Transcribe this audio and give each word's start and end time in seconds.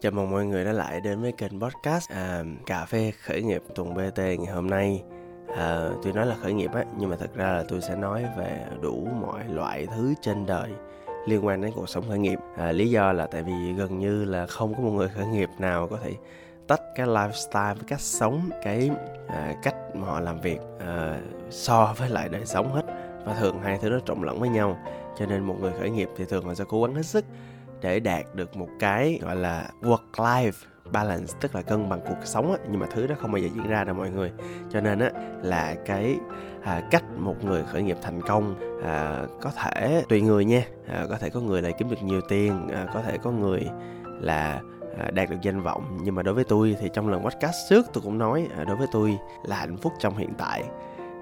Chào 0.00 0.12
mừng 0.12 0.30
mọi 0.30 0.46
người 0.46 0.64
đã 0.64 0.72
lại 0.72 1.00
đến 1.00 1.22
với 1.22 1.32
kênh 1.32 1.60
podcast 1.60 2.10
à, 2.10 2.44
Cà 2.66 2.84
phê 2.84 3.12
khởi 3.22 3.42
nghiệp 3.42 3.62
tuần 3.74 3.94
BT 3.94 4.18
ngày 4.18 4.54
hôm 4.54 4.70
nay. 4.70 5.02
À, 5.56 5.88
Tôi 6.02 6.12
nói 6.12 6.26
là 6.26 6.34
khởi 6.42 6.52
nghiệp 6.52 6.70
á 6.74 6.84
Nhưng 6.98 7.10
mà 7.10 7.16
thật 7.16 7.34
ra 7.34 7.52
là 7.52 7.64
tôi 7.68 7.80
sẽ 7.80 7.96
nói 7.96 8.24
về 8.38 8.66
đủ 8.80 9.08
mọi 9.20 9.44
loại 9.48 9.86
thứ 9.86 10.14
trên 10.22 10.46
đời 10.46 10.70
Liên 11.26 11.46
quan 11.46 11.60
đến 11.60 11.72
cuộc 11.74 11.88
sống 11.88 12.04
khởi 12.08 12.18
nghiệp. 12.18 12.38
À, 12.56 12.72
Lý 12.72 12.90
do 12.90 13.12
là 13.12 13.26
tại 13.26 13.42
vì 13.42 13.72
gần 13.72 13.98
như 13.98 14.24
là 14.24 14.46
không 14.46 14.74
có 14.74 14.80
một 14.80 14.90
người 14.90 15.08
khởi 15.08 15.26
nghiệp 15.26 15.48
nào 15.58 15.88
có 15.88 15.98
thể 16.02 16.12
tách 16.66 16.80
cái 16.94 17.06
lifestyle 17.06 17.74
với 17.74 17.84
cách 17.86 18.00
sống 18.00 18.50
cái 18.64 18.90
à, 19.28 19.54
cách 19.62 19.76
mà 19.94 20.06
họ 20.06 20.20
làm 20.20 20.40
việc 20.40 20.60
à, 20.78 21.20
so 21.50 21.94
với 21.98 22.08
lại 22.08 22.28
đời 22.28 22.46
sống 22.46 22.72
hết. 22.72 22.82
Và 23.24 23.34
thường 23.34 23.60
hai 23.62 23.78
thứ 23.78 23.90
nó 23.90 23.98
trộn 24.00 24.22
lẫn 24.22 24.40
với 24.40 24.48
nhau 24.48 24.78
cho 25.18 25.26
nên 25.26 25.42
một 25.42 25.56
người 25.60 25.72
khởi 25.78 25.90
nghiệp 25.90 26.08
thì 26.16 26.24
thường 26.24 26.44
họ 26.44 26.54
sẽ 26.54 26.64
cố 26.68 26.84
gắng 26.84 26.94
hết 26.94 27.06
sức 27.06 27.24
để 27.80 28.00
đạt 28.00 28.34
được 28.34 28.56
một 28.56 28.68
cái 28.78 29.18
gọi 29.22 29.36
là 29.36 29.70
work 29.82 30.12
life 30.12 30.52
balance 30.92 31.34
tức 31.40 31.54
là 31.54 31.62
cân 31.62 31.88
bằng 31.88 32.00
cuộc 32.08 32.24
sống 32.24 32.52
á. 32.52 32.58
Nhưng 32.70 32.80
mà 32.80 32.86
thứ 32.90 33.06
đó 33.06 33.14
không 33.18 33.32
bao 33.32 33.38
giờ 33.38 33.48
diễn 33.54 33.68
ra 33.68 33.84
đâu 33.84 33.94
mọi 33.94 34.10
người. 34.10 34.32
Cho 34.70 34.80
nên 34.80 34.98
á 34.98 35.10
là 35.42 35.74
cái 35.86 36.16
à, 36.62 36.82
cách 36.90 37.04
một 37.16 37.44
người 37.44 37.64
khởi 37.72 37.82
nghiệp 37.82 37.96
thành 38.02 38.22
công 38.22 38.54
à, 38.84 39.24
có 39.40 39.50
thể 39.50 40.04
tùy 40.08 40.20
người 40.20 40.44
nha. 40.44 40.62
À, 40.88 41.06
có 41.10 41.18
thể 41.18 41.30
có 41.30 41.40
người 41.40 41.62
là 41.62 41.70
kiếm 41.70 41.90
được 41.90 42.02
nhiều 42.02 42.20
tiền 42.28 42.68
à, 42.68 42.86
có 42.94 43.02
thể 43.02 43.18
có 43.18 43.30
người 43.30 43.68
là 44.20 44.60
à, 44.98 45.10
đạt 45.10 45.30
được 45.30 45.36
danh 45.42 45.62
vọng. 45.62 45.98
Nhưng 46.02 46.14
mà 46.14 46.22
đối 46.22 46.34
với 46.34 46.44
tôi 46.44 46.76
thì 46.80 46.88
trong 46.92 47.08
lần 47.08 47.24
podcast 47.24 47.56
trước 47.70 47.86
tôi 47.92 48.02
cũng 48.02 48.18
nói 48.18 48.48
à, 48.56 48.64
đối 48.64 48.76
với 48.76 48.86
tôi 48.92 49.18
là 49.44 49.56
hạnh 49.56 49.76
phúc 49.76 49.92
trong 49.98 50.16
hiện 50.16 50.34
tại 50.38 50.64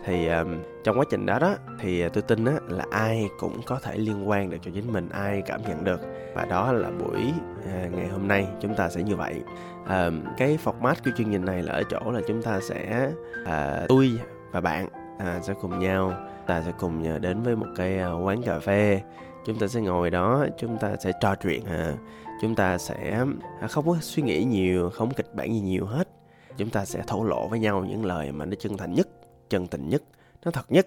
thì 0.07 0.29
um, 0.29 0.62
trong 0.85 0.99
quá 0.99 1.05
trình 1.11 1.27
đó 1.27 1.39
đó 1.39 1.55
thì 1.81 2.01
ờ, 2.01 2.09
tôi 2.09 2.23
tin 2.23 2.45
á 2.45 2.53
là 2.69 2.85
ai 2.91 3.29
cũng 3.39 3.61
có 3.67 3.79
thể 3.83 3.97
liên 3.97 4.29
quan 4.29 4.51
được 4.51 4.59
cho 4.62 4.71
chính 4.75 4.93
mình 4.93 5.09
ai 5.09 5.43
cảm 5.47 5.61
nhận 5.62 5.85
được. 5.85 6.01
Và 6.35 6.45
đó 6.45 6.73
là 6.73 6.91
buổi 6.91 7.33
uh, 7.59 7.93
ngày 7.93 8.09
hôm 8.09 8.29
nay 8.29 8.49
chúng 8.61 8.75
ta 8.75 8.89
sẽ 8.89 9.03
như 9.03 9.17
vậy. 9.17 9.43
Um, 9.89 10.25
cái 10.37 10.59
format 10.65 10.95
của 11.05 11.11
chương 11.17 11.33
trình 11.33 11.45
này 11.45 11.62
là 11.62 11.73
ở 11.73 11.83
chỗ 11.83 12.11
là 12.12 12.21
chúng 12.27 12.43
ta 12.43 12.61
sẽ 12.61 13.11
uh, 13.43 13.89
tôi 13.89 14.11
và 14.51 14.61
bạn 14.61 14.87
uh, 15.17 15.45
sẽ 15.45 15.55
cùng 15.61 15.79
nhau 15.79 16.12
ta 16.47 16.62
sẽ 16.62 16.73
cùng 16.79 17.21
đến 17.21 17.43
với 17.43 17.57
một 17.57 17.67
cái 17.77 17.99
uh, 18.15 18.27
quán 18.27 18.43
cà 18.43 18.59
phê. 18.59 19.03
Chúng 19.47 19.59
ta 19.59 19.67
sẽ 19.67 19.81
ngồi 19.81 20.11
đó 20.11 20.47
chúng 20.59 20.79
ta 20.79 20.97
sẽ 20.97 21.12
trò 21.21 21.34
chuyện 21.34 21.62
uh, 21.62 21.99
chúng 22.43 22.55
ta 22.55 22.79
sẽ 22.79 23.23
uh, 23.65 23.71
không 23.71 23.87
có 23.87 23.97
suy 24.01 24.23
nghĩ 24.23 24.45
nhiều 24.45 24.91
không 24.91 25.15
kịch 25.15 25.34
bản 25.34 25.53
gì 25.55 25.61
nhiều 25.61 25.87
hết. 25.87 26.09
Chúng 26.57 26.71
ta 26.71 26.84
sẽ 26.84 27.03
thổ 27.07 27.25
lộ 27.25 27.49
với 27.49 27.59
nhau 27.59 27.84
những 27.89 28.05
lời 28.05 28.33
mà 28.33 28.45
nó 28.45 28.55
chân 28.59 28.77
thành 28.77 28.95
nhất 28.95 29.09
chân 29.49 29.67
tình 29.67 29.89
nhất 29.89 30.03
nó 30.45 30.51
thật 30.51 30.73
nhất. 30.73 30.87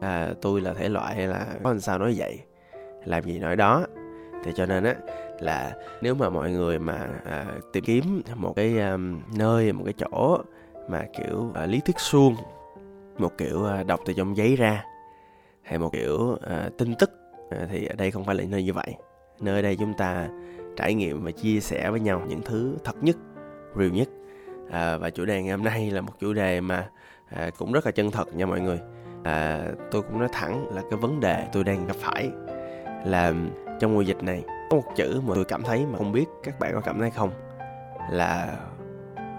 À, 0.00 0.32
tôi 0.42 0.60
là 0.60 0.74
thể 0.74 0.88
loại 0.88 1.26
là 1.26 1.46
có 1.64 1.70
làm 1.70 1.80
sao 1.80 1.98
nói 1.98 2.14
vậy 2.16 2.38
làm 3.04 3.24
gì 3.24 3.38
nói 3.38 3.56
đó. 3.56 3.86
Thì 4.44 4.52
cho 4.56 4.66
nên 4.66 4.84
á 4.84 4.94
là 5.40 5.76
nếu 6.00 6.14
mà 6.14 6.30
mọi 6.30 6.50
người 6.50 6.78
mà 6.78 7.08
à, 7.24 7.46
tìm 7.72 7.84
kiếm 7.84 8.22
một 8.34 8.52
cái 8.56 8.78
um, 8.78 9.20
nơi 9.36 9.72
một 9.72 9.84
cái 9.84 9.94
chỗ 9.98 10.38
mà 10.88 11.06
kiểu 11.18 11.50
à, 11.54 11.66
lý 11.66 11.80
thuyết 11.80 11.98
suông 11.98 12.34
một 13.18 13.38
kiểu 13.38 13.66
à, 13.66 13.82
đọc 13.82 14.00
từ 14.06 14.12
trong 14.12 14.36
giấy 14.36 14.56
ra 14.56 14.84
hay 15.62 15.78
một 15.78 15.92
kiểu 15.92 16.38
à, 16.46 16.70
tin 16.78 16.94
tức 16.98 17.10
à, 17.50 17.66
thì 17.70 17.86
ở 17.86 17.94
đây 17.94 18.10
không 18.10 18.24
phải 18.24 18.34
là 18.34 18.44
nơi 18.48 18.62
như 18.62 18.72
vậy. 18.72 18.94
Nơi 19.40 19.62
đây 19.62 19.76
chúng 19.76 19.94
ta 19.94 20.28
trải 20.76 20.94
nghiệm 20.94 21.24
và 21.24 21.30
chia 21.30 21.60
sẻ 21.60 21.90
với 21.90 22.00
nhau 22.00 22.22
những 22.28 22.42
thứ 22.42 22.76
thật 22.84 22.96
nhất 23.02 23.16
real 23.76 23.90
nhất. 23.90 24.08
À, 24.70 24.96
và 24.96 25.10
chủ 25.10 25.24
đề 25.24 25.42
ngày 25.42 25.56
hôm 25.56 25.64
nay 25.64 25.90
là 25.90 26.00
một 26.00 26.12
chủ 26.20 26.32
đề 26.32 26.60
mà 26.60 26.88
à, 27.30 27.50
cũng 27.58 27.72
rất 27.72 27.86
là 27.86 27.92
chân 27.92 28.10
thật 28.10 28.34
nha 28.34 28.46
mọi 28.46 28.60
người. 28.60 28.80
À, 29.24 29.66
tôi 29.90 30.02
cũng 30.02 30.18
nói 30.18 30.28
thẳng 30.32 30.66
là 30.74 30.82
cái 30.90 30.98
vấn 30.98 31.20
đề 31.20 31.46
tôi 31.52 31.64
đang 31.64 31.86
gặp 31.86 31.96
phải 31.96 32.30
là 33.04 33.32
trong 33.80 33.94
mùa 33.94 34.00
dịch 34.00 34.22
này 34.22 34.44
có 34.70 34.76
một 34.76 34.92
chữ 34.96 35.20
mà 35.26 35.34
tôi 35.34 35.44
cảm 35.44 35.62
thấy 35.62 35.86
mà 35.86 35.98
không 35.98 36.12
biết 36.12 36.26
các 36.42 36.58
bạn 36.58 36.74
có 36.74 36.80
cảm 36.80 36.98
thấy 36.98 37.10
không 37.10 37.30
là 38.10 38.56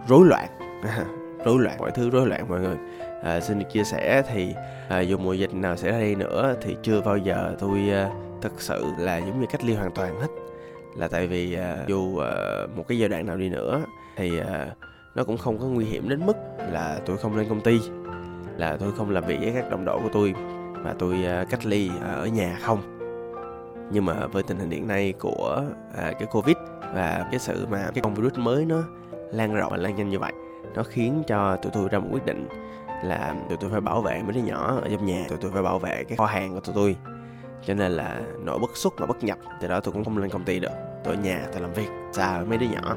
rối 0.07 0.25
loạn. 0.25 0.47
Rối 1.45 1.59
loạn 1.59 1.77
mọi 1.79 1.91
thứ 1.91 2.09
rối 2.09 2.27
loạn 2.27 2.49
mọi 2.49 2.59
người. 2.59 2.77
À, 3.23 3.39
xin 3.39 3.59
được 3.59 3.65
chia 3.71 3.83
sẻ 3.83 4.23
thì 4.27 4.53
à, 4.89 4.99
dù 4.99 5.17
mùa 5.17 5.33
dịch 5.33 5.53
nào 5.53 5.77
sẽ 5.77 5.91
ra 5.91 5.99
đây 5.99 6.15
nữa 6.15 6.55
thì 6.61 6.75
chưa 6.83 7.01
bao 7.01 7.17
giờ 7.17 7.55
tôi 7.59 7.89
à, 7.89 8.09
thực 8.41 8.61
sự 8.61 8.85
là 8.97 9.17
giống 9.17 9.39
như 9.39 9.45
cách 9.49 9.63
ly 9.63 9.73
hoàn 9.73 9.91
toàn 9.91 10.19
hết. 10.19 10.27
Là 10.95 11.07
tại 11.07 11.27
vì 11.27 11.53
à, 11.53 11.77
dù 11.87 12.17
à, 12.17 12.31
một 12.75 12.83
cái 12.87 12.99
giai 12.99 13.09
đoạn 13.09 13.25
nào 13.25 13.37
đi 13.37 13.49
nữa 13.49 13.81
thì 14.15 14.39
à, 14.39 14.67
nó 15.19 15.25
cũng 15.25 15.37
không 15.37 15.57
có 15.59 15.65
nguy 15.65 15.85
hiểm 15.85 16.09
đến 16.09 16.25
mức 16.25 16.33
là 16.71 16.99
tôi 17.05 17.17
không 17.17 17.37
lên 17.37 17.49
công 17.49 17.61
ty 17.61 17.79
là 18.57 18.77
tôi 18.77 18.91
không 18.97 19.09
làm 19.09 19.25
việc 19.25 19.37
với 19.39 19.51
các 19.55 19.71
đồng 19.71 19.85
đội 19.85 19.99
của 20.03 20.09
tôi 20.13 20.33
mà 20.83 20.93
tôi 20.99 21.25
à, 21.25 21.45
cách 21.49 21.65
ly 21.65 21.89
à, 22.01 22.13
ở 22.13 22.27
nhà 22.27 22.57
không. 22.61 22.81
Nhưng 23.91 24.05
mà 24.05 24.27
với 24.27 24.43
tình 24.43 24.59
hình 24.59 24.69
hiện 24.69 24.87
nay 24.87 25.13
của 25.19 25.63
à, 25.97 26.11
cái 26.11 26.27
covid 26.31 26.55
và 26.81 27.27
cái 27.31 27.39
sự 27.39 27.67
mà 27.71 27.89
cái 27.93 28.01
con 28.03 28.13
virus 28.13 28.33
mới 28.33 28.65
nó 28.65 28.83
lan 29.31 29.55
rộng 29.55 29.71
và 29.71 29.77
lan 29.77 29.95
nhanh 29.95 30.09
như 30.09 30.19
vậy 30.19 30.33
nó 30.75 30.83
khiến 30.83 31.23
cho 31.27 31.55
tụi 31.55 31.71
tôi 31.71 31.89
ra 31.91 31.99
một 31.99 32.07
quyết 32.11 32.25
định 32.25 32.47
là 33.03 33.35
tụi 33.49 33.57
tôi 33.57 33.69
phải 33.69 33.81
bảo 33.81 34.01
vệ 34.01 34.21
mấy 34.23 34.33
đứa 34.33 34.41
nhỏ 34.41 34.79
ở 34.83 34.89
trong 34.91 35.05
nhà 35.05 35.25
tụi 35.29 35.37
tôi 35.41 35.51
phải 35.51 35.63
bảo 35.63 35.79
vệ 35.79 36.03
cái 36.03 36.17
kho 36.17 36.25
hàng 36.25 36.53
của 36.53 36.59
tụi 36.59 36.75
tôi. 36.75 36.95
Cho 37.65 37.73
nên 37.73 37.91
là 37.91 38.21
nỗi 38.43 38.59
bất 38.59 38.77
xúc 38.77 38.93
và 38.97 39.05
bất 39.05 39.23
nhập 39.23 39.37
từ 39.61 39.67
đó 39.67 39.79
tôi 39.79 39.93
cũng 39.93 40.03
không 40.03 40.17
lên 40.17 40.29
công 40.29 40.43
ty 40.43 40.59
được 40.59 40.71
tôi 41.03 41.15
ở 41.15 41.21
nhà 41.21 41.45
tôi 41.51 41.61
làm 41.61 41.73
việc 41.73 41.89
xa 42.11 42.37
với 42.37 42.45
mấy 42.45 42.57
đứa 42.57 42.67
nhỏ 42.67 42.95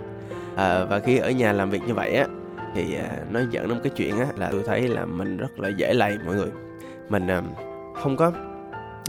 à, 0.56 0.84
và 0.84 0.98
khi 0.98 1.18
ở 1.18 1.30
nhà 1.30 1.52
làm 1.52 1.70
việc 1.70 1.82
như 1.86 1.94
vậy 1.94 2.14
á 2.14 2.26
thì 2.74 2.94
à, 2.94 3.18
nó 3.30 3.40
dẫn 3.50 3.68
đến 3.68 3.76
một 3.76 3.80
cái 3.84 3.92
chuyện 3.96 4.18
á 4.18 4.26
là 4.36 4.48
tôi 4.52 4.62
thấy 4.66 4.88
là 4.88 5.04
mình 5.04 5.36
rất 5.36 5.58
là 5.58 5.68
dễ 5.68 5.94
lầy 5.94 6.18
mọi 6.26 6.34
người. 6.34 6.50
Mình 7.08 7.26
à, 7.26 7.42
không 7.94 8.16
có 8.16 8.32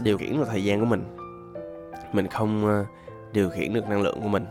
điều 0.02 0.18
khiển 0.18 0.36
được 0.36 0.44
thời 0.50 0.64
gian 0.64 0.80
của 0.80 0.86
mình. 0.86 1.04
Mình 2.12 2.28
không 2.28 2.66
à, 2.66 2.84
điều 3.32 3.50
khiển 3.50 3.74
được 3.74 3.88
năng 3.88 4.02
lượng 4.02 4.20
của 4.22 4.28
mình. 4.28 4.46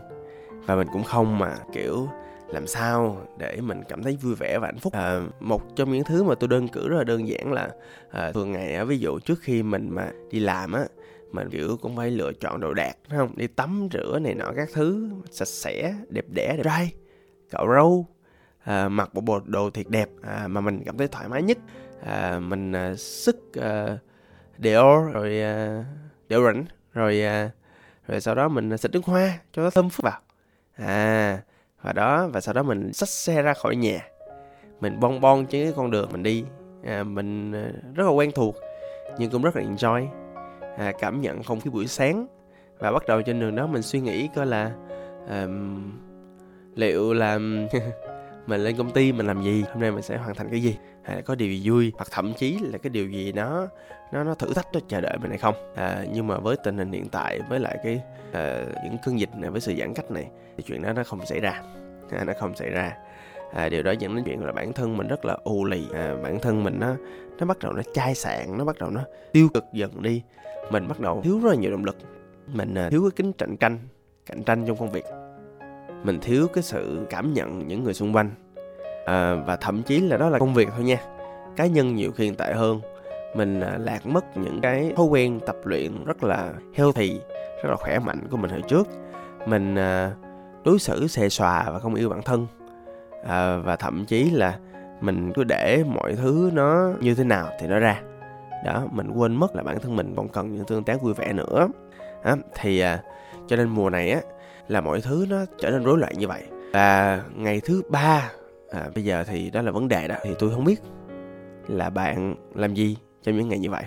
Và 0.66 0.76
mình 0.76 0.88
cũng 0.92 1.04
không 1.04 1.38
mà 1.38 1.56
kiểu 1.72 2.08
làm 2.48 2.66
sao 2.66 3.26
để 3.38 3.60
mình 3.60 3.82
cảm 3.88 4.02
thấy 4.02 4.18
vui 4.22 4.34
vẻ 4.34 4.58
và 4.58 4.66
hạnh 4.66 4.78
phúc. 4.78 4.92
À, 4.92 5.20
một 5.40 5.76
trong 5.76 5.92
những 5.92 6.04
thứ 6.04 6.22
mà 6.22 6.34
tôi 6.34 6.48
đơn 6.48 6.68
cử 6.68 6.88
rất 6.88 6.96
là 6.96 7.04
đơn 7.04 7.28
giản 7.28 7.52
là 7.52 7.68
à, 8.10 8.32
thường 8.32 8.52
ngày 8.52 8.74
á 8.74 8.84
ví 8.84 8.98
dụ 8.98 9.18
trước 9.18 9.40
khi 9.40 9.62
mình 9.62 9.88
mà 9.90 10.10
đi 10.30 10.40
làm 10.40 10.72
á 10.72 10.84
mình 11.34 11.50
kiểu 11.50 11.76
cũng 11.82 11.96
phải 11.96 12.10
lựa 12.10 12.32
chọn 12.32 12.60
đồ 12.60 12.74
đạc 12.74 12.96
phải 13.08 13.18
không? 13.18 13.32
Đi 13.36 13.46
tắm 13.46 13.88
rửa 13.92 14.18
này 14.18 14.34
nọ 14.34 14.52
các 14.56 14.68
thứ 14.72 15.10
sạch 15.30 15.48
sẽ 15.48 15.94
đẹp 16.08 16.24
đẽ 16.28 16.54
đẹp 16.56 16.62
trai. 16.64 16.92
Cạo 17.50 17.66
râu 17.74 18.06
à, 18.64 18.88
mặc 18.88 19.14
bộ 19.14 19.20
bộ 19.20 19.40
đồ 19.44 19.70
thiệt 19.70 19.86
đẹp 19.88 20.08
à, 20.22 20.48
mà 20.48 20.60
mình 20.60 20.82
cảm 20.86 20.98
thấy 20.98 21.08
thoải 21.08 21.28
mái 21.28 21.42
nhất. 21.42 21.58
À, 22.02 22.38
mình 22.38 22.72
à, 22.72 22.94
sức 22.96 23.36
à, 23.60 23.98
Dior 24.58 25.12
rồi 25.12 25.40
à, 25.40 25.84
deodorant 26.30 26.66
rồi 26.92 27.22
à, 27.22 27.50
rồi 28.08 28.20
sau 28.20 28.34
đó 28.34 28.48
mình 28.48 28.78
xịt 28.78 28.92
nước 28.92 29.04
hoa 29.04 29.38
cho 29.52 29.62
nó 29.62 29.70
thơm 29.70 29.90
phức 29.90 30.02
vào. 30.02 30.20
À 30.76 31.42
và 31.82 31.92
đó 31.92 32.28
và 32.32 32.40
sau 32.40 32.54
đó 32.54 32.62
mình 32.62 32.92
xách 32.92 33.08
xe 33.08 33.42
ra 33.42 33.54
khỏi 33.54 33.76
nhà. 33.76 34.08
Mình 34.80 35.00
bon 35.00 35.20
bon 35.20 35.46
trên 35.46 35.64
cái 35.64 35.72
con 35.76 35.90
đường 35.90 36.08
mình 36.12 36.22
đi. 36.22 36.44
À, 36.84 37.02
mình 37.02 37.52
à, 37.52 37.72
rất 37.94 38.04
là 38.04 38.10
quen 38.10 38.30
thuộc 38.34 38.56
nhưng 39.18 39.30
cũng 39.30 39.42
rất 39.42 39.56
là 39.56 39.62
enjoy 39.62 40.23
à, 40.78 40.92
cảm 40.98 41.20
nhận 41.20 41.42
không 41.42 41.60
khí 41.60 41.70
buổi 41.70 41.86
sáng. 41.86 42.26
Và 42.78 42.92
bắt 42.92 43.02
đầu 43.06 43.22
trên 43.22 43.40
đường 43.40 43.56
đó 43.56 43.66
mình 43.66 43.82
suy 43.82 44.00
nghĩ 44.00 44.28
coi 44.34 44.46
là 44.46 44.72
um, 45.28 45.92
liệu 46.74 47.12
là 47.12 47.38
mình 48.46 48.60
lên 48.60 48.76
công 48.76 48.90
ty 48.90 49.12
mình 49.12 49.26
làm 49.26 49.42
gì 49.42 49.64
hôm 49.68 49.80
nay 49.80 49.90
mình 49.90 50.02
sẽ 50.02 50.16
hoàn 50.16 50.34
thành 50.34 50.48
cái 50.50 50.62
gì 50.62 50.76
hay 51.02 51.16
là 51.16 51.22
có 51.22 51.34
điều 51.34 51.48
gì 51.48 51.70
vui 51.70 51.92
hoặc 51.96 52.08
thậm 52.10 52.34
chí 52.34 52.58
là 52.58 52.78
cái 52.78 52.90
điều 52.90 53.08
gì 53.08 53.32
nó 53.32 53.66
nó 54.12 54.24
nó 54.24 54.34
thử 54.34 54.54
thách 54.54 54.66
nó 54.72 54.80
chờ 54.88 55.00
đợi 55.00 55.18
mình 55.18 55.30
hay 55.30 55.38
không. 55.38 55.54
À, 55.74 56.04
nhưng 56.12 56.26
mà 56.26 56.38
với 56.38 56.56
tình 56.64 56.78
hình 56.78 56.92
hiện 56.92 57.08
tại 57.08 57.40
với 57.48 57.60
lại 57.60 57.78
cái 57.84 58.00
uh, 58.28 58.68
những 58.84 58.96
cơn 59.04 59.20
dịch 59.20 59.30
này 59.36 59.50
với 59.50 59.60
sự 59.60 59.74
giãn 59.78 59.94
cách 59.94 60.10
này 60.10 60.26
thì 60.56 60.62
chuyện 60.66 60.82
đó 60.82 60.92
nó 60.92 61.04
không 61.04 61.26
xảy 61.26 61.40
ra. 61.40 61.62
À, 62.10 62.24
nó 62.24 62.32
không 62.38 62.56
xảy 62.56 62.70
ra. 62.70 62.96
À, 63.52 63.68
điều 63.68 63.82
đó 63.82 63.92
dẫn 63.98 64.16
đến 64.16 64.24
chuyện 64.24 64.44
là 64.44 64.52
bản 64.52 64.72
thân 64.72 64.96
mình 64.96 65.08
rất 65.08 65.24
là 65.24 65.36
u 65.44 65.64
lì. 65.64 65.86
À, 65.94 66.14
bản 66.22 66.40
thân 66.40 66.64
mình 66.64 66.80
nó 66.80 66.96
nó 67.38 67.46
bắt 67.46 67.58
đầu 67.58 67.72
nó 67.72 67.82
chai 67.94 68.14
sạn 68.14 68.58
nó 68.58 68.64
bắt 68.64 68.78
đầu 68.78 68.90
nó 68.90 69.00
tiêu 69.32 69.48
cực 69.54 69.64
dần 69.72 70.02
đi 70.02 70.22
mình 70.70 70.88
bắt 70.88 71.00
đầu 71.00 71.20
thiếu 71.24 71.40
rất 71.42 71.50
là 71.50 71.56
nhiều 71.56 71.70
động 71.70 71.84
lực. 71.84 71.96
Mình 72.54 72.74
à, 72.74 72.88
thiếu 72.90 73.02
cái 73.02 73.10
kính 73.16 73.32
cạnh 73.32 73.56
tranh 73.56 73.78
cạnh 74.26 74.42
tranh 74.42 74.64
trong 74.66 74.76
công 74.76 74.90
việc. 74.90 75.04
Mình 76.04 76.18
thiếu 76.20 76.46
cái 76.52 76.62
sự 76.62 77.06
cảm 77.10 77.32
nhận 77.34 77.68
những 77.68 77.84
người 77.84 77.94
xung 77.94 78.16
quanh. 78.16 78.30
À, 79.06 79.34
và 79.46 79.56
thậm 79.56 79.82
chí 79.82 80.00
là 80.00 80.16
đó 80.16 80.28
là 80.28 80.38
công 80.38 80.54
việc 80.54 80.68
thôi 80.74 80.84
nha. 80.84 80.98
Cá 81.56 81.66
nhân 81.66 81.94
nhiều 81.94 82.12
khi 82.12 82.30
tệ 82.30 82.52
hơn 82.52 82.80
mình 83.34 83.60
à, 83.60 83.78
lạc 83.78 84.06
mất 84.06 84.36
những 84.36 84.60
cái 84.60 84.92
thói 84.96 85.06
quen 85.06 85.40
tập 85.46 85.56
luyện 85.64 86.04
rất 86.04 86.24
là 86.24 86.52
healthy 86.74 87.20
rất 87.62 87.70
là 87.70 87.76
khỏe 87.76 87.98
mạnh 87.98 88.18
của 88.30 88.36
mình 88.36 88.50
hồi 88.50 88.62
trước. 88.68 88.88
Mình 89.46 89.74
à, 89.74 90.12
đối 90.64 90.78
xử 90.78 91.06
xề 91.06 91.28
xòa 91.28 91.70
và 91.70 91.78
không 91.78 91.94
yêu 91.94 92.08
bản 92.08 92.22
thân. 92.22 92.46
À, 93.28 93.56
và 93.56 93.76
thậm 93.76 94.04
chí 94.06 94.30
là 94.30 94.58
mình 95.00 95.32
cứ 95.32 95.44
để 95.44 95.84
mọi 95.86 96.14
thứ 96.14 96.50
nó 96.52 96.92
như 97.00 97.14
thế 97.14 97.24
nào 97.24 97.48
thì 97.60 97.66
nó 97.66 97.78
ra 97.78 98.02
đó 98.64 98.86
mình 98.92 99.10
quên 99.10 99.36
mất 99.36 99.56
là 99.56 99.62
bản 99.62 99.80
thân 99.80 99.96
mình 99.96 100.14
còn 100.16 100.28
cần 100.28 100.52
những 100.52 100.64
tương 100.64 100.84
tác 100.84 101.02
vui 101.02 101.14
vẻ 101.14 101.32
nữa. 101.32 101.68
Đó, 102.24 102.36
thì 102.54 102.80
à, 102.80 103.02
cho 103.46 103.56
nên 103.56 103.68
mùa 103.68 103.90
này 103.90 104.10
á 104.10 104.20
là 104.68 104.80
mọi 104.80 105.00
thứ 105.00 105.26
nó 105.30 105.36
trở 105.58 105.70
nên 105.70 105.84
rối 105.84 105.98
loạn 105.98 106.12
như 106.18 106.28
vậy. 106.28 106.42
Và 106.72 107.22
ngày 107.36 107.60
thứ 107.64 107.82
ba 107.88 108.32
à, 108.70 108.82
bây 108.94 109.04
giờ 109.04 109.24
thì 109.24 109.50
đó 109.50 109.62
là 109.62 109.70
vấn 109.70 109.88
đề 109.88 110.08
đó. 110.08 110.14
Thì 110.22 110.30
tôi 110.38 110.50
không 110.50 110.64
biết 110.64 110.82
là 111.68 111.90
bạn 111.90 112.34
làm 112.54 112.74
gì 112.74 112.96
trong 113.22 113.36
những 113.36 113.48
ngày 113.48 113.58
như 113.58 113.70
vậy. 113.70 113.84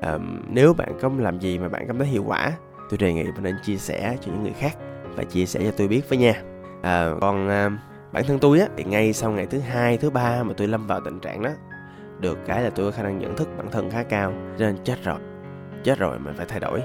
À, 0.00 0.18
nếu 0.48 0.74
bạn 0.74 0.98
có 1.00 1.10
làm 1.18 1.40
gì 1.40 1.58
mà 1.58 1.68
bạn 1.68 1.86
cảm 1.86 1.98
thấy 1.98 2.06
hiệu 2.06 2.24
quả 2.26 2.52
tôi 2.90 2.98
đề 2.98 3.12
nghị 3.12 3.24
bạn 3.24 3.42
nên 3.42 3.56
chia 3.62 3.76
sẻ 3.76 4.16
cho 4.20 4.32
những 4.32 4.42
người 4.42 4.52
khác 4.52 4.76
và 5.16 5.24
chia 5.24 5.46
sẻ 5.46 5.60
cho 5.64 5.70
tôi 5.70 5.88
biết 5.88 6.08
với 6.08 6.18
nha. 6.18 6.42
À, 6.82 7.10
còn 7.20 7.48
à, 7.48 7.70
bản 8.12 8.24
thân 8.24 8.38
tôi 8.38 8.60
á 8.60 8.66
thì 8.76 8.84
ngay 8.84 9.12
sau 9.12 9.30
ngày 9.30 9.46
thứ 9.46 9.58
hai 9.58 9.96
thứ 9.96 10.10
ba 10.10 10.42
mà 10.42 10.54
tôi 10.56 10.68
lâm 10.68 10.86
vào 10.86 11.00
tình 11.04 11.20
trạng 11.20 11.42
đó 11.42 11.50
được 12.20 12.38
cái 12.46 12.62
là 12.62 12.70
tôi 12.70 12.90
có 12.90 12.96
khả 12.96 13.02
năng 13.02 13.18
nhận 13.18 13.36
thức 13.36 13.48
bản 13.56 13.70
thân 13.70 13.90
khá 13.90 14.02
cao. 14.02 14.32
Nên 14.58 14.76
chết 14.84 15.04
rồi. 15.04 15.18
Chết 15.84 15.98
rồi 15.98 16.18
mình 16.18 16.34
phải 16.36 16.46
thay 16.46 16.60
đổi. 16.60 16.82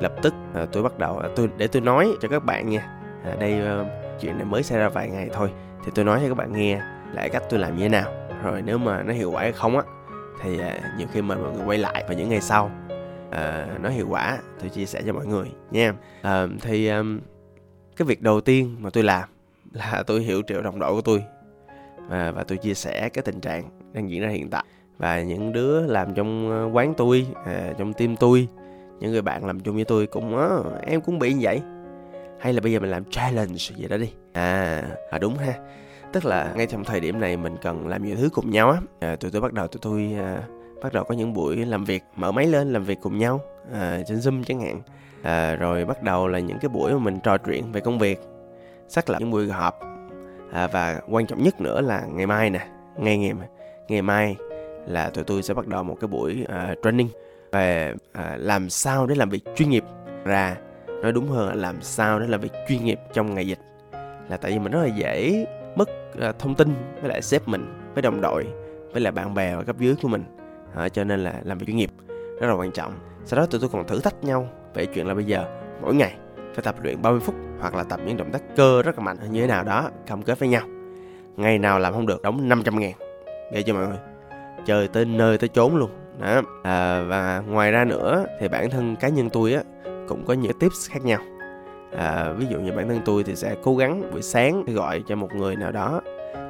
Lập 0.00 0.12
tức 0.22 0.34
à, 0.54 0.66
tôi 0.72 0.82
bắt 0.82 0.98
đầu 0.98 1.18
à, 1.18 1.28
tôi 1.36 1.48
để 1.56 1.66
tôi 1.66 1.82
nói 1.82 2.12
cho 2.20 2.28
các 2.28 2.44
bạn 2.44 2.68
nha 2.68 2.88
à, 3.24 3.36
đây 3.40 3.52
à, 3.52 3.84
chuyện 4.20 4.36
này 4.38 4.44
mới 4.44 4.62
xảy 4.62 4.78
ra 4.78 4.88
vài 4.88 5.08
ngày 5.08 5.28
thôi. 5.32 5.50
Thì 5.84 5.92
tôi 5.94 6.04
nói 6.04 6.20
cho 6.22 6.28
các 6.28 6.36
bạn 6.36 6.52
nghe 6.52 6.80
lại 7.12 7.28
cách 7.28 7.42
tôi 7.50 7.60
làm 7.60 7.76
như 7.76 7.82
thế 7.82 7.88
nào. 7.88 8.12
Rồi 8.42 8.62
nếu 8.62 8.78
mà 8.78 9.02
nó 9.02 9.12
hiệu 9.12 9.30
quả 9.30 9.42
hay 9.42 9.52
không 9.52 9.76
á 9.76 9.82
thì 10.42 10.58
à, 10.58 10.94
nhiều 10.98 11.06
khi 11.12 11.22
mời 11.22 11.38
mọi 11.38 11.52
người 11.52 11.66
quay 11.66 11.78
lại 11.78 12.04
vào 12.08 12.18
những 12.18 12.28
ngày 12.28 12.40
sau. 12.40 12.70
À, 13.30 13.66
nó 13.82 13.88
hiệu 13.88 14.06
quả 14.08 14.38
tôi 14.60 14.68
chia 14.68 14.86
sẻ 14.86 15.02
cho 15.06 15.12
mọi 15.12 15.26
người 15.26 15.46
nha. 15.70 15.94
À, 16.22 16.46
thì 16.60 16.86
à, 16.86 17.02
cái 17.96 18.06
việc 18.06 18.22
đầu 18.22 18.40
tiên 18.40 18.76
mà 18.80 18.90
tôi 18.92 19.04
làm 19.04 19.28
là 19.72 20.02
tôi 20.06 20.20
hiểu 20.20 20.42
triệu 20.46 20.62
đồng 20.62 20.78
đội 20.78 20.92
của 20.92 21.00
tôi 21.00 21.24
và, 22.08 22.30
và 22.30 22.44
tôi 22.44 22.58
chia 22.58 22.74
sẻ 22.74 23.08
cái 23.08 23.22
tình 23.22 23.40
trạng 23.40 23.64
đang 23.92 24.10
diễn 24.10 24.22
ra 24.22 24.28
hiện 24.28 24.50
tại. 24.50 24.64
Và 24.98 25.22
những 25.22 25.52
đứa 25.52 25.80
làm 25.80 26.14
trong 26.14 26.50
ờ, 26.50 26.70
quán 26.72 26.94
tôi 26.96 27.26
à, 27.44 27.72
trong 27.78 27.92
team 27.92 28.16
tôi 28.16 28.48
những 29.00 29.12
người 29.12 29.22
bạn 29.22 29.44
làm 29.44 29.60
chung 29.60 29.74
với 29.74 29.84
tôi 29.84 30.06
cũng 30.06 30.38
á 30.38 30.48
em 30.86 31.00
cũng 31.00 31.18
bị 31.18 31.32
như 31.32 31.40
vậy. 31.42 31.60
Hay 32.38 32.52
là 32.52 32.60
bây 32.60 32.72
giờ 32.72 32.80
mình 32.80 32.90
làm 32.90 33.04
challenge 33.04 33.56
gì 33.56 33.88
đó 33.88 33.96
đi. 33.96 34.12
À, 34.32 34.82
à 35.10 35.18
đúng 35.18 35.36
ha. 35.36 35.54
Tức 36.12 36.24
là 36.24 36.52
ngay 36.56 36.66
trong 36.66 36.84
thời 36.84 37.00
điểm 37.00 37.20
này 37.20 37.36
mình 37.36 37.56
cần 37.62 37.88
làm 37.88 38.04
nhiều 38.04 38.16
thứ 38.16 38.28
cùng 38.32 38.50
nhau 38.50 38.70
á. 38.70 38.78
À, 39.00 39.16
tụi 39.16 39.30
tôi 39.30 39.40
bắt 39.40 39.52
đầu 39.52 39.66
tụi 39.66 39.78
tôi 39.82 40.16
à, 40.18 40.42
bắt 40.82 40.92
đầu 40.92 41.04
có 41.04 41.14
những 41.14 41.32
buổi 41.34 41.56
làm 41.56 41.84
việc 41.84 42.02
mở 42.16 42.32
máy 42.32 42.46
lên 42.46 42.72
làm 42.72 42.84
việc 42.84 42.98
cùng 43.02 43.18
nhau 43.18 43.40
à, 43.72 43.98
trên 44.08 44.18
zoom 44.18 44.42
chẳng 44.44 44.60
hạn. 44.60 44.82
À, 45.22 45.54
rồi 45.54 45.84
bắt 45.84 46.02
đầu 46.02 46.28
là 46.28 46.38
những 46.38 46.58
cái 46.58 46.68
buổi 46.68 46.92
mà 46.92 46.98
mình 46.98 47.20
trò 47.22 47.38
chuyện 47.38 47.72
về 47.72 47.80
công 47.80 47.98
việc 47.98 48.20
xác 48.88 49.10
lập 49.10 49.18
những 49.20 49.30
buổi 49.30 49.48
họp 49.48 49.93
à, 50.54 50.66
và 50.66 51.00
quan 51.08 51.26
trọng 51.26 51.42
nhất 51.42 51.60
nữa 51.60 51.80
là 51.80 52.02
ngày 52.12 52.26
mai 52.26 52.50
nè 52.50 52.66
ngày 52.96 53.18
ngày 53.18 53.32
ngày 53.88 54.02
mai 54.02 54.36
là 54.86 55.10
tụi 55.10 55.24
tôi 55.24 55.42
sẽ 55.42 55.54
bắt 55.54 55.66
đầu 55.66 55.82
một 55.82 55.96
cái 56.00 56.08
buổi 56.08 56.44
uh, 56.44 56.78
training 56.82 57.08
về 57.52 57.94
uh, 57.94 58.24
làm 58.36 58.70
sao 58.70 59.06
để 59.06 59.14
làm 59.14 59.28
việc 59.28 59.44
chuyên 59.56 59.70
nghiệp. 59.70 59.84
Ra 60.24 60.56
nói 61.02 61.12
đúng 61.12 61.28
hơn 61.28 61.48
là 61.48 61.54
làm 61.54 61.82
sao 61.82 62.18
để 62.18 62.26
làm 62.26 62.40
việc 62.40 62.52
chuyên 62.68 62.84
nghiệp 62.84 63.00
trong 63.12 63.34
ngày 63.34 63.46
dịch. 63.46 63.58
Là 64.28 64.36
tại 64.36 64.50
vì 64.50 64.58
mình 64.58 64.72
rất 64.72 64.80
là 64.82 64.94
dễ 64.96 65.46
mất 65.76 65.88
uh, 66.28 66.38
thông 66.38 66.54
tin 66.54 66.74
với 67.00 67.10
lại 67.10 67.22
sếp 67.22 67.48
mình 67.48 67.74
với 67.94 68.02
đồng 68.02 68.20
đội 68.20 68.46
với 68.92 69.00
lại 69.00 69.12
bạn 69.12 69.34
bè 69.34 69.56
và 69.56 69.62
cấp 69.62 69.76
dưới 69.78 69.94
của 70.02 70.08
mình. 70.08 70.24
Uh, 70.84 70.92
cho 70.92 71.04
nên 71.04 71.24
là 71.24 71.40
làm 71.44 71.58
việc 71.58 71.66
chuyên 71.66 71.76
nghiệp 71.76 71.90
rất 72.40 72.46
là 72.46 72.54
quan 72.54 72.72
trọng. 72.72 72.92
Sau 73.24 73.40
đó 73.40 73.46
tụi 73.46 73.60
tôi 73.60 73.70
còn 73.72 73.86
thử 73.86 74.00
thách 74.00 74.24
nhau 74.24 74.48
về 74.74 74.86
chuyện 74.86 75.06
là 75.06 75.14
bây 75.14 75.24
giờ 75.24 75.44
mỗi 75.82 75.94
ngày 75.94 76.16
phải 76.54 76.62
tập 76.62 76.74
luyện 76.82 77.02
30 77.02 77.20
phút 77.20 77.34
hoặc 77.60 77.74
là 77.74 77.84
tập 77.84 78.00
những 78.06 78.16
động 78.16 78.30
tác 78.32 78.42
cơ 78.56 78.82
rất 78.82 78.98
là 78.98 79.04
mạnh 79.04 79.16
như 79.30 79.40
thế 79.40 79.46
nào 79.46 79.64
đó 79.64 79.90
cam 80.06 80.22
kết 80.22 80.38
với 80.38 80.48
nhau. 80.48 80.62
Ngày 81.36 81.58
nào 81.58 81.78
làm 81.78 81.92
không 81.92 82.06
được 82.06 82.22
đóng 82.22 82.48
500 82.48 82.80
ngàn. 82.80 82.92
Để 83.52 83.62
cho 83.62 83.74
mọi 83.74 83.86
người 83.86 83.98
chơi 84.66 84.88
tới 84.88 85.04
nơi 85.04 85.38
tới 85.38 85.48
chốn 85.48 85.76
luôn. 85.76 85.90
Đó. 86.20 86.42
À, 86.62 87.02
và 87.02 87.42
ngoài 87.48 87.72
ra 87.72 87.84
nữa 87.84 88.24
thì 88.40 88.48
bản 88.48 88.70
thân 88.70 88.96
cá 88.96 89.08
nhân 89.08 89.30
tôi 89.30 89.52
á 89.52 89.62
cũng 90.08 90.24
có 90.26 90.34
những 90.34 90.58
tips 90.58 90.90
khác 90.90 91.04
nhau. 91.04 91.20
À, 91.96 92.32
ví 92.32 92.46
dụ 92.50 92.60
như 92.60 92.72
bản 92.72 92.88
thân 92.88 93.00
tôi 93.04 93.24
thì 93.24 93.36
sẽ 93.36 93.56
cố 93.62 93.76
gắng 93.76 94.10
buổi 94.12 94.22
sáng 94.22 94.64
gọi 94.64 95.02
cho 95.08 95.16
một 95.16 95.34
người 95.34 95.56
nào 95.56 95.72
đó 95.72 96.00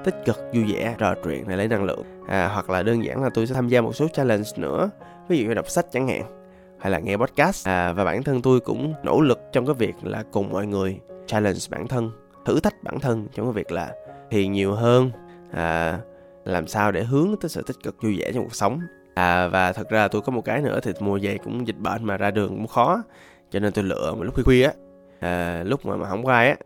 tích 0.04 0.14
cực 0.24 0.38
vui 0.54 0.64
vẻ 0.72 0.94
trò 0.98 1.14
chuyện 1.24 1.44
để 1.48 1.56
lấy 1.56 1.68
năng 1.68 1.84
lượng. 1.84 2.02
À, 2.28 2.50
hoặc 2.52 2.70
là 2.70 2.82
đơn 2.82 3.04
giản 3.04 3.22
là 3.22 3.30
tôi 3.34 3.46
sẽ 3.46 3.54
tham 3.54 3.68
gia 3.68 3.80
một 3.80 3.92
số 3.92 4.08
challenge 4.08 4.48
nữa. 4.56 4.90
Ví 5.28 5.38
dụ 5.38 5.48
như 5.48 5.54
đọc 5.54 5.68
sách 5.68 5.86
chẳng 5.92 6.08
hạn 6.08 6.43
hay 6.84 6.90
là 6.90 6.98
nghe 6.98 7.16
podcast. 7.16 7.68
À, 7.68 7.92
và 7.92 8.04
bản 8.04 8.22
thân 8.22 8.42
tôi 8.42 8.60
cũng 8.60 8.94
nỗ 9.02 9.20
lực 9.20 9.38
trong 9.52 9.66
cái 9.66 9.74
việc 9.74 9.94
là 10.02 10.24
cùng 10.32 10.52
mọi 10.52 10.66
người 10.66 11.00
challenge 11.26 11.60
bản 11.70 11.88
thân 11.88 12.10
thử 12.44 12.60
thách 12.60 12.82
bản 12.82 13.00
thân 13.00 13.26
trong 13.34 13.46
cái 13.46 13.52
việc 13.52 13.72
là 13.72 13.92
thiền 14.30 14.52
nhiều 14.52 14.72
hơn 14.74 15.10
à, 15.52 15.98
làm 16.44 16.66
sao 16.66 16.92
để 16.92 17.04
hướng 17.04 17.34
tới 17.40 17.48
sự 17.48 17.62
tích 17.66 17.76
cực 17.82 18.02
vui 18.02 18.16
vẻ 18.18 18.32
trong 18.32 18.44
cuộc 18.44 18.54
sống. 18.54 18.80
À 19.14 19.48
và 19.48 19.72
thật 19.72 19.88
ra 19.88 20.08
tôi 20.08 20.22
có 20.22 20.32
một 20.32 20.44
cái 20.44 20.60
nữa 20.60 20.80
thì 20.82 20.92
mùa 21.00 21.18
về 21.22 21.38
cũng 21.44 21.66
dịch 21.66 21.78
bệnh 21.78 22.04
mà 22.04 22.16
ra 22.16 22.30
đường 22.30 22.48
cũng 22.48 22.66
khó 22.66 23.02
cho 23.50 23.60
nên 23.60 23.72
tôi 23.72 23.84
lựa 23.84 24.14
một 24.14 24.24
lúc 24.24 24.34
khuya 24.34 24.42
khuya 24.44 24.64
á. 24.64 24.72
À, 25.20 25.62
lúc 25.66 25.86
mà 25.86 25.96
mà 25.96 26.08
không 26.08 26.24
có 26.24 26.32
ai 26.32 26.48
á 26.48 26.56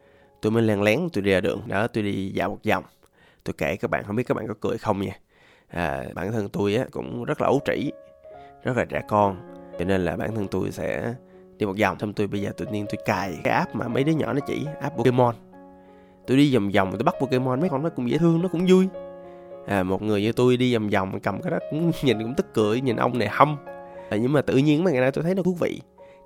tôi 0.42 0.52
mới 0.52 0.62
lén 0.62 0.80
lén 0.80 1.08
tôi 1.12 1.22
đi 1.22 1.32
ra 1.32 1.40
đường. 1.40 1.62
Đó 1.66 1.86
tôi 1.86 2.02
đi 2.02 2.32
dạo 2.34 2.48
một 2.48 2.58
vòng. 2.68 2.84
Tôi 3.44 3.54
kể 3.58 3.76
các 3.76 3.90
bạn 3.90 4.04
không 4.04 4.16
biết 4.16 4.24
các 4.26 4.36
bạn 4.36 4.48
có 4.48 4.54
cười 4.60 4.78
không 4.78 5.00
nha. 5.00 5.12
À, 5.68 6.04
bản 6.14 6.32
thân 6.32 6.48
tôi 6.48 6.74
á 6.74 6.84
cũng 6.90 7.24
rất 7.24 7.40
là 7.40 7.46
ấu 7.46 7.60
trĩ 7.64 7.92
rất 8.64 8.76
là 8.76 8.84
trẻ 8.84 9.00
con 9.08 9.57
cho 9.78 9.84
nên 9.84 10.04
là 10.04 10.16
bản 10.16 10.34
thân 10.34 10.46
tôi 10.50 10.70
sẽ 10.70 11.14
đi 11.58 11.66
một 11.66 11.74
vòng. 11.80 11.98
Xong 12.00 12.12
tôi 12.12 12.26
bây 12.26 12.40
giờ 12.40 12.50
tự 12.56 12.66
nhiên 12.66 12.86
tôi 12.88 12.98
cài 13.04 13.38
cái 13.44 13.54
app 13.54 13.74
mà 13.74 13.88
mấy 13.88 14.04
đứa 14.04 14.12
nhỏ 14.12 14.32
nó 14.32 14.40
chỉ 14.46 14.66
app 14.80 14.96
Pokemon. 14.96 15.34
Tôi 16.26 16.36
đi 16.36 16.54
vòng 16.54 16.70
vòng 16.70 16.90
tôi 16.92 17.02
bắt 17.04 17.14
Pokemon 17.20 17.60
mấy 17.60 17.68
con 17.68 17.82
nó 17.82 17.88
cũng 17.88 18.10
dễ 18.10 18.18
thương 18.18 18.42
nó 18.42 18.48
cũng 18.48 18.66
vui. 18.68 18.88
À, 19.66 19.82
một 19.82 20.02
người 20.02 20.22
như 20.22 20.32
tôi 20.32 20.56
đi 20.56 20.74
vòng 20.74 20.88
vòng 20.88 21.20
cầm 21.20 21.42
cái 21.42 21.50
đó 21.50 21.58
cũng 21.70 21.92
nhìn 22.02 22.22
cũng 22.22 22.34
tức 22.34 22.54
cười 22.54 22.80
nhìn 22.80 22.96
ông 22.96 23.18
này 23.18 23.28
hâm. 23.30 23.56
À, 24.10 24.16
nhưng 24.16 24.32
mà 24.32 24.42
tự 24.42 24.56
nhiên 24.56 24.84
mấy 24.84 24.92
ngày 24.92 25.02
nay 25.02 25.12
tôi 25.12 25.24
thấy 25.24 25.34
nó 25.34 25.42
thú 25.42 25.56
vị. 25.60 25.80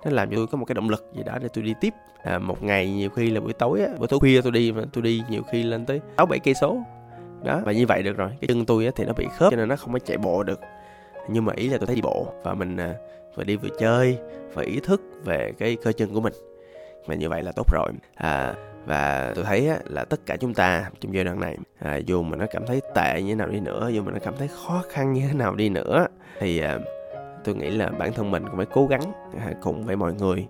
Nó 0.05 0.11
làm 0.11 0.29
cho 0.29 0.35
tôi 0.35 0.47
có 0.47 0.57
một 0.57 0.65
cái 0.65 0.75
động 0.75 0.89
lực 0.89 1.11
gì 1.15 1.23
đó 1.23 1.37
để 1.41 1.47
tôi 1.53 1.63
đi 1.63 1.73
tiếp. 1.81 1.93
À, 2.23 2.39
một 2.39 2.63
ngày 2.63 2.91
nhiều 2.91 3.09
khi 3.09 3.29
là 3.29 3.41
buổi 3.41 3.53
tối 3.53 3.81
á 3.81 3.87
buổi 3.97 4.07
tối 4.07 4.19
khuya 4.19 4.41
tôi 4.41 4.51
đi 4.51 4.71
mà 4.71 4.83
tôi 4.93 5.01
đi 5.01 5.21
nhiều 5.29 5.43
khi 5.51 5.63
lên 5.63 5.85
tới 5.85 6.01
sáu 6.17 6.25
bảy 6.25 6.39
cây 6.39 6.53
số. 6.53 6.77
Đó 7.43 7.61
và 7.65 7.71
như 7.71 7.85
vậy 7.87 8.03
được 8.03 8.17
rồi. 8.17 8.29
Cái 8.41 8.47
chân 8.47 8.65
tôi 8.65 8.85
á 8.85 8.91
thì 8.95 9.05
nó 9.05 9.13
bị 9.13 9.27
khớp 9.37 9.51
cho 9.51 9.57
nên 9.57 9.69
nó 9.69 9.75
không 9.75 9.93
có 9.93 9.99
chạy 9.99 10.17
bộ 10.17 10.43
được. 10.43 10.59
Nhưng 11.29 11.45
mà 11.45 11.53
ý 11.55 11.69
là 11.69 11.77
tôi 11.77 11.87
thấy 11.87 11.95
đi 11.95 12.01
bộ. 12.01 12.27
Và 12.43 12.53
mình 12.53 12.77
à, 12.77 12.93
vừa 13.35 13.43
đi 13.43 13.55
vừa 13.55 13.69
chơi 13.79 14.17
và 14.53 14.63
ý 14.63 14.79
thức 14.79 15.01
về 15.25 15.51
cái 15.57 15.77
cơ 15.83 15.91
chân 15.91 16.13
của 16.13 16.21
mình. 16.21 16.33
Mà 17.07 17.15
như 17.15 17.29
vậy 17.29 17.43
là 17.43 17.51
tốt 17.55 17.67
rồi. 17.73 17.91
À, 18.15 18.53
và 18.85 19.31
tôi 19.35 19.43
thấy 19.43 19.67
á, 19.67 19.77
là 19.85 20.05
tất 20.05 20.19
cả 20.25 20.37
chúng 20.37 20.53
ta 20.53 20.89
trong 20.99 21.13
giai 21.13 21.23
đoạn 21.23 21.39
này 21.39 21.57
à, 21.79 21.95
dù 21.95 22.23
mà 22.23 22.37
nó 22.37 22.45
cảm 22.51 22.65
thấy 22.65 22.81
tệ 22.95 23.21
như 23.21 23.29
thế 23.29 23.35
nào 23.35 23.47
đi 23.47 23.59
nữa 23.59 23.89
dù 23.93 24.01
mà 24.01 24.11
nó 24.11 24.17
cảm 24.23 24.37
thấy 24.37 24.47
khó 24.47 24.83
khăn 24.89 25.13
như 25.13 25.21
thế 25.27 25.33
nào 25.33 25.55
đi 25.55 25.69
nữa 25.69 26.07
thì 26.39 26.59
à, 26.59 26.79
tôi 27.43 27.55
nghĩ 27.55 27.69
là 27.69 27.89
bản 27.89 28.13
thân 28.13 28.31
mình 28.31 28.43
cũng 28.47 28.57
phải 28.57 28.65
cố 28.73 28.87
gắng 28.87 29.01
à, 29.39 29.53
cùng 29.61 29.85
với 29.85 29.95
mọi 29.95 30.13
người. 30.13 30.47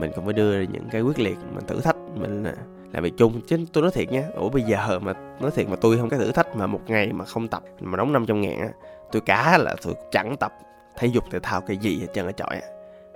Mình 0.00 0.12
cũng 0.14 0.24
phải 0.24 0.34
đưa 0.34 0.58
ra 0.58 0.64
những 0.72 0.88
cái 0.92 1.02
quyết 1.02 1.18
liệt 1.18 1.36
mình 1.54 1.66
thử 1.66 1.80
thách. 1.80 1.96
Mình 2.14 2.44
à, 2.44 2.54
làm 2.92 3.02
việc 3.02 3.12
chung. 3.16 3.40
Chứ 3.46 3.56
tôi 3.72 3.82
nói 3.82 3.90
thiệt 3.94 4.12
nha 4.12 4.24
ủa 4.34 4.48
bây 4.48 4.62
giờ 4.62 4.98
mà 4.98 5.12
nói 5.40 5.50
thiệt 5.50 5.68
mà 5.68 5.76
tôi 5.76 5.98
không 5.98 6.08
cái 6.08 6.18
thử 6.18 6.32
thách 6.32 6.56
mà 6.56 6.66
một 6.66 6.80
ngày 6.86 7.12
mà 7.12 7.24
không 7.24 7.48
tập 7.48 7.62
mà 7.80 7.96
đóng 7.96 8.12
500 8.12 8.40
ngàn 8.40 8.60
á 8.60 8.68
tôi 9.12 9.22
cá 9.26 9.58
là 9.58 9.76
tôi 9.82 9.94
chẳng 10.10 10.36
tập 10.36 10.52
thể 10.96 11.06
dục 11.06 11.24
thể 11.30 11.38
thao 11.42 11.60
cái 11.60 11.76
gì 11.76 12.00
hết 12.00 12.06
trơn 12.14 12.26
ở 12.26 12.32
trọi 12.32 12.60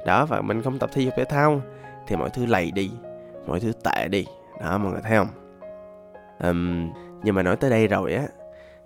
đó 0.06 0.26
và 0.26 0.40
mình 0.40 0.62
không 0.62 0.78
tập 0.78 0.90
thể 0.92 1.02
dục 1.02 1.14
thể 1.16 1.25
thao 1.25 1.62
thì 2.06 2.16
mọi 2.16 2.30
thứ 2.30 2.47
lầy 2.47 2.71
đi 2.71 2.90
mọi 3.47 3.61
thứ 3.61 3.73
tệ 3.85 4.09
đi. 4.09 4.26
Đó 4.61 4.78
mọi 4.78 4.92
người 4.92 5.00
thấy 5.02 5.18
không? 5.18 5.28
Um, 6.42 6.92
nhưng 7.23 7.35
mà 7.35 7.42
nói 7.42 7.56
tới 7.56 7.71
đây 7.71 7.88
rồi 7.88 8.14
á 8.14 8.26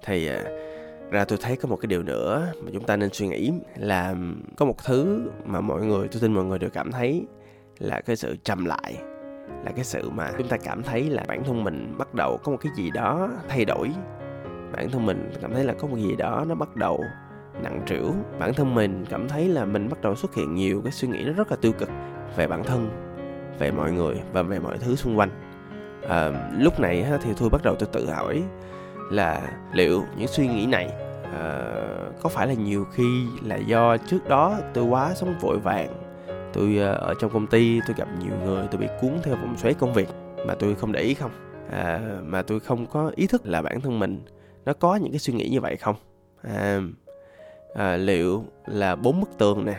thì 0.05 0.31
uh, 0.31 1.13
ra 1.13 1.25
tôi 1.25 1.39
thấy 1.43 1.57
có 1.57 1.69
một 1.69 1.77
cái 1.77 1.87
điều 1.87 2.03
nữa 2.03 2.53
mà 2.63 2.71
chúng 2.73 2.85
ta 2.85 2.97
nên 2.97 3.11
suy 3.13 3.29
nghĩ 3.29 3.53
là 3.77 4.15
có 4.57 4.65
một 4.65 4.85
thứ 4.85 5.31
mà 5.45 5.61
mọi 5.61 5.83
người 5.83 6.09
tôi 6.09 6.21
tin 6.21 6.33
mọi 6.33 6.45
người 6.45 6.59
đều 6.59 6.71
cảm 6.71 6.93
thấy 6.93 7.27
là 7.79 8.01
cái 8.01 8.17
sự 8.17 8.37
trầm 8.45 8.65
lại 8.65 8.97
là 9.65 9.71
cái 9.77 9.85
sự 9.85 10.11
mà 10.11 10.33
chúng 10.39 10.49
ta 10.49 10.57
cảm 10.57 10.83
thấy 10.83 11.11
là 11.11 11.25
bản 11.29 11.45
thân 11.45 11.65
mình 11.65 11.95
bắt 11.99 12.15
đầu 12.15 12.39
có 12.45 12.53
một 12.53 12.59
cái 12.61 12.73
gì 12.77 12.91
đó 12.91 13.31
thay 13.49 13.65
đổi. 13.65 13.91
Bản 14.73 14.91
thân 14.91 15.07
mình 15.07 15.31
cảm 15.43 15.55
thấy 15.55 15.65
là 15.65 15.75
có 15.79 15.89
một 15.89 15.97
gì 15.97 16.17
đó 16.17 16.45
nó 16.49 16.55
bắt 16.55 16.77
đầu 16.77 17.05
nặng 17.63 17.83
trĩu 17.87 18.15
bản 18.39 18.55
thân 18.55 18.75
mình 18.75 19.05
cảm 19.11 19.29
thấy 19.29 19.49
là 19.49 19.65
mình 19.65 19.89
bắt 19.89 20.01
đầu 20.03 20.15
xuất 20.15 20.35
hiện 20.35 20.55
nhiều 20.55 20.81
cái 20.85 20.93
suy 20.93 21.09
nghĩ 21.09 21.25
nó 21.25 21.33
rất 21.33 21.51
là 21.51 21.57
tiêu 21.61 21.73
cực 21.73 21.89
về 22.37 22.47
bản 22.47 22.65
thân 22.65 22.91
về 23.59 23.71
mọi 23.71 23.93
người 23.93 24.21
và 24.33 24.43
về 24.43 24.59
mọi 24.59 24.79
thứ 24.79 24.97
xung 24.97 25.19
quanh. 25.19 25.31
À, 26.09 26.51
lúc 26.59 26.81
này 26.81 27.07
thì 27.23 27.31
tôi 27.39 27.49
bắt 27.51 27.61
đầu 27.65 27.75
tôi 27.79 27.89
tự 27.93 28.11
hỏi 28.11 28.43
là 29.11 29.41
liệu 29.73 30.05
những 30.17 30.29
suy 30.29 30.49
nghĩ 30.49 30.67
này 30.67 30.89
à, 31.33 31.75
có 32.23 32.29
phải 32.29 32.47
là 32.47 32.55
nhiều 32.55 32.85
khi 32.93 33.25
là 33.45 33.57
do 33.57 33.97
trước 33.97 34.29
đó 34.29 34.59
tôi 34.75 34.85
quá 34.85 35.15
sống 35.15 35.35
vội 35.41 35.59
vàng 35.59 35.89
tôi 36.53 36.79
à, 36.79 36.91
ở 36.91 37.15
trong 37.21 37.31
công 37.31 37.47
ty 37.47 37.81
tôi 37.87 37.97
gặp 37.99 38.09
nhiều 38.21 38.33
người 38.45 38.67
tôi 38.71 38.81
bị 38.81 38.87
cuốn 39.01 39.11
theo 39.23 39.37
vòng 39.37 39.57
xoáy 39.57 39.75
công 39.75 39.93
việc 39.93 40.09
mà 40.47 40.55
tôi 40.55 40.75
không 40.75 40.93
để 40.93 41.01
ý 41.01 41.15
không? 41.15 41.31
À, 41.71 42.01
mà 42.23 42.43
tôi 42.43 42.61
không 42.61 42.87
có 42.87 43.13
ý 43.17 43.27
thức 43.27 43.43
là 43.45 43.63
bản 43.63 43.81
thân 43.81 43.99
mình 43.99 44.23
nó 44.65 44.73
có 44.73 44.97
những 44.97 45.13
cái 45.13 45.19
suy 45.19 45.35
nghĩ 45.35 45.49
như 45.49 45.61
vậy 45.61 45.77
không? 45.77 45.97
À, 46.43 46.81
à, 47.75 47.97
liệu 47.97 48.45
là 48.67 48.97
bốn 48.97 49.21
bức 49.21 49.39
tường 49.39 49.65
nè? 49.65 49.75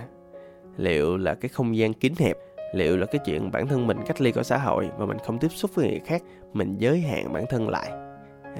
Liệu 0.77 1.17
là 1.17 1.33
cái 1.33 1.49
không 1.49 1.77
gian 1.77 1.93
kín 1.93 2.13
hẹp? 2.19 2.37
Liệu 2.73 2.97
là 2.97 3.05
cái 3.05 3.21
chuyện 3.25 3.51
bản 3.51 3.67
thân 3.67 3.87
mình 3.87 3.97
cách 4.07 4.21
ly 4.21 4.31
khỏi 4.31 4.43
xã 4.43 4.57
hội 4.57 4.89
và 4.97 5.05
mình 5.05 5.17
không 5.25 5.39
tiếp 5.39 5.47
xúc 5.47 5.71
với 5.75 5.87
người 5.87 6.01
khác 6.05 6.23
mình 6.53 6.75
giới 6.77 6.99
hạn 6.99 7.33
bản 7.33 7.45
thân 7.49 7.69
lại? 7.69 7.91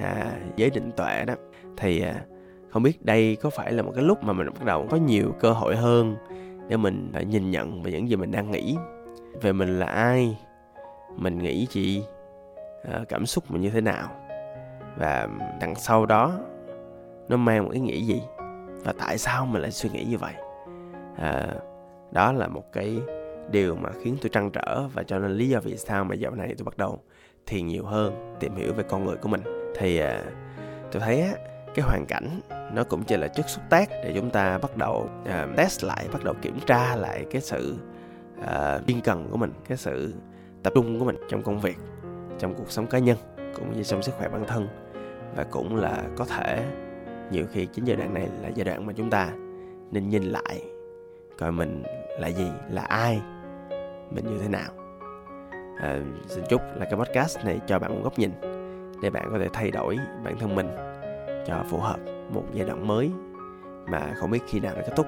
À, 0.01 0.31
giới 0.55 0.69
định 0.69 0.91
tuệ 0.91 1.25
đó. 1.25 1.33
Thì 1.77 2.01
à, 2.01 2.21
không 2.69 2.83
biết 2.83 3.05
đây 3.05 3.37
có 3.41 3.49
phải 3.49 3.71
là 3.71 3.83
một 3.83 3.91
cái 3.95 4.03
lúc 4.03 4.23
mà 4.23 4.33
mình 4.33 4.47
bắt 4.47 4.65
đầu 4.65 4.87
có 4.89 4.97
nhiều 4.97 5.35
cơ 5.39 5.51
hội 5.51 5.75
hơn 5.75 6.15
để 6.67 6.77
mình 6.77 7.11
à, 7.13 7.21
nhìn 7.21 7.51
nhận 7.51 7.83
về 7.83 7.91
những 7.91 8.09
gì 8.09 8.15
mình 8.15 8.31
đang 8.31 8.51
nghĩ? 8.51 8.75
Về 9.41 9.53
mình 9.53 9.79
là 9.79 9.85
ai? 9.85 10.37
Mình 11.17 11.37
nghĩ 11.37 11.67
gì? 11.69 12.03
À, 12.91 12.99
cảm 13.09 13.25
xúc 13.25 13.43
mình 13.49 13.61
như 13.61 13.69
thế 13.69 13.81
nào? 13.81 14.09
Và 14.97 15.27
đằng 15.61 15.75
sau 15.75 16.05
đó 16.05 16.39
nó 17.29 17.37
mang 17.37 17.63
một 17.63 17.71
ý 17.71 17.79
nghĩa 17.79 17.99
gì? 17.99 18.21
Và 18.83 18.93
tại 18.97 19.17
sao 19.17 19.45
mình 19.45 19.61
lại 19.61 19.71
suy 19.71 19.89
nghĩ 19.89 20.03
như 20.03 20.17
vậy? 20.17 20.33
À, 21.17 21.47
đó 22.11 22.31
là 22.31 22.47
một 22.47 22.63
cái 22.73 22.99
điều 23.51 23.75
mà 23.75 23.89
khiến 24.03 24.17
tôi 24.21 24.29
trăn 24.29 24.51
trở 24.51 24.87
và 24.93 25.03
cho 25.03 25.19
nên 25.19 25.31
lý 25.31 25.49
do 25.49 25.59
vì 25.59 25.77
sao 25.77 26.03
mà 26.03 26.15
dạo 26.15 26.31
này 26.31 26.55
tôi 26.57 26.65
bắt 26.65 26.77
đầu 26.77 26.99
thiền 27.45 27.67
nhiều 27.67 27.85
hơn 27.85 28.35
tìm 28.39 28.55
hiểu 28.55 28.73
về 28.73 28.83
con 28.89 29.05
người 29.05 29.15
của 29.15 29.29
mình. 29.29 29.41
Thì 29.75 29.97
à, 29.97 30.23
tôi 30.91 31.01
thấy 31.01 31.21
á 31.21 31.33
cái 31.75 31.85
hoàn 31.85 32.05
cảnh 32.05 32.41
nó 32.73 32.83
cũng 32.83 33.03
chỉ 33.03 33.17
là 33.17 33.27
chất 33.27 33.49
xúc 33.49 33.63
tác 33.69 33.89
để 33.89 34.11
chúng 34.15 34.29
ta 34.29 34.57
bắt 34.57 34.77
đầu 34.77 35.09
à, 35.25 35.47
test 35.57 35.83
lại 35.83 36.05
bắt 36.13 36.23
đầu 36.23 36.33
kiểm 36.41 36.59
tra 36.65 36.95
lại 36.95 37.25
cái 37.31 37.41
sự 37.41 37.75
uh, 38.39 38.87
kiên 38.87 39.01
cần 39.01 39.27
của 39.31 39.37
mình 39.37 39.53
cái 39.67 39.77
sự 39.77 40.13
tập 40.63 40.73
trung 40.75 40.99
của 40.99 41.05
mình 41.05 41.15
trong 41.29 41.41
công 41.41 41.59
việc 41.59 41.77
trong 42.39 42.55
cuộc 42.55 42.71
sống 42.71 42.87
cá 42.87 42.99
nhân 42.99 43.17
cũng 43.55 43.77
như 43.77 43.83
trong 43.83 44.01
sức 44.01 44.15
khỏe 44.17 44.29
bản 44.29 44.45
thân. 44.47 44.67
Và 45.35 45.43
cũng 45.43 45.75
là 45.75 46.03
có 46.17 46.25
thể 46.25 46.65
nhiều 47.31 47.45
khi 47.51 47.65
chính 47.65 47.85
giai 47.85 47.97
đoạn 47.97 48.13
này 48.13 48.29
là 48.41 48.49
giai 48.49 48.65
đoạn 48.65 48.85
mà 48.85 48.93
chúng 48.93 49.09
ta 49.09 49.31
nên 49.91 50.09
nhìn 50.09 50.23
lại 50.23 50.61
coi 51.37 51.51
mình 51.51 51.83
là 52.19 52.27
gì 52.27 52.47
là 52.69 52.81
ai 52.81 53.21
mình 54.09 54.25
như 54.25 54.37
thế 54.41 54.49
nào. 54.49 54.71
À, 55.81 55.99
xin 56.27 56.43
chúc 56.49 56.61
là 56.75 56.85
cái 56.85 56.95
podcast 56.95 57.45
này 57.45 57.59
cho 57.67 57.79
bạn 57.79 57.95
một 57.95 57.99
góc 58.03 58.19
nhìn 58.19 58.31
để 59.01 59.09
bạn 59.09 59.27
có 59.31 59.39
thể 59.39 59.47
thay 59.53 59.71
đổi 59.71 59.97
bản 60.23 60.37
thân 60.39 60.55
mình 60.55 60.67
cho 61.47 61.63
phù 61.69 61.77
hợp 61.77 61.99
một 62.33 62.43
giai 62.53 62.67
đoạn 62.67 62.87
mới 62.87 63.11
mà 63.91 64.13
không 64.15 64.31
biết 64.31 64.39
khi 64.47 64.59
nào 64.59 64.75
nó 64.75 64.81
kết 64.87 64.93
thúc. 64.95 65.07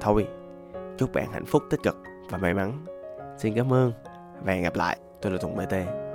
Thôi 0.00 0.28
chúc 0.98 1.12
bạn 1.12 1.32
hạnh 1.32 1.44
phúc 1.44 1.62
tích 1.70 1.82
cực 1.82 1.96
và 2.30 2.38
may 2.38 2.54
mắn. 2.54 2.72
Xin 3.38 3.54
cảm 3.54 3.72
ơn 3.72 3.92
và 4.44 4.52
hẹn 4.52 4.62
gặp 4.62 4.76
lại. 4.76 4.98
Tôi 5.22 5.32
là 5.32 5.38
tùng 5.38 5.56
bt 5.56 6.07